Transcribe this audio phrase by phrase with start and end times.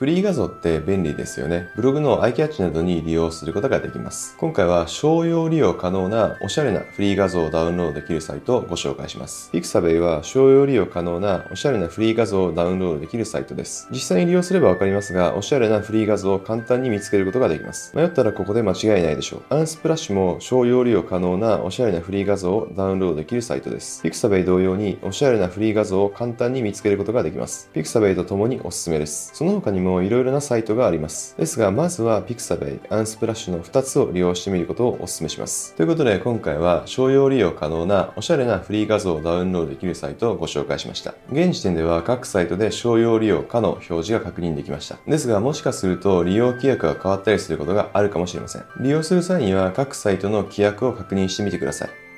[0.00, 1.68] フリー画像って便利ですよね。
[1.76, 4.34] ブログのアイキャッチなどに利用することができます。
[4.38, 9.50] 今回は商用利用可能なおしゃれなフリー画像をダウンロードできるサイトをご紹介します。
[9.52, 13.88] Pixabay は商用利用可能なおしゃれなフリー画像をダウンロードできるサイトです。
[13.90, 17.94] 実際に利用すればわかりますが、おしゃれなフリー画像を簡単に見つけることができます。
[17.94, 19.54] 迷ったらここで間違いないでしょう。
[19.54, 24.00] アンスプラッシュも商用利用可能なおしゃれなフリー画像をダウンロードできるサイトです。
[24.02, 27.68] Pixabay 同様におしゃれなフリー画像を簡単に見つけることができます。
[27.74, 29.32] Pixabay と共におすすめです。
[29.34, 31.36] その他にもいろいろなサイトがあります。
[31.36, 35.74] ですが、まずは Pixabay、アンスプラッシュの2つを利用してみることをお勧めします。
[35.74, 41.14] ということで、今回は商用利用可能なおしゃれなフリー画像をダウンロードできるサイトをご紹介しました。
[41.32, 44.98] 現時点では各サイトで商用利用可の表示が確認できました。
[45.06, 48.64] ですが、もしかすると利用規約が変わったりすることがあるかもしれません。
[48.80, 52.09] 利用する際には各サイトの規約を確認してみてください。